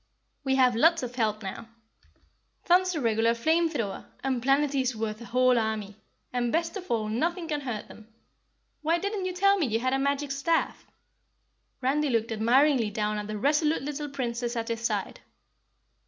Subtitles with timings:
[0.43, 1.69] We have lots of help now.
[2.65, 5.95] Thun's a regular flame thrower and Planetty's worth a whole army,
[6.33, 8.07] and best of all nothing can hurt them.
[8.81, 10.87] Why didn't you tell me you had a magic staff?"
[11.81, 15.19] Randy looked admiringly down at the resolute little Princess at his side.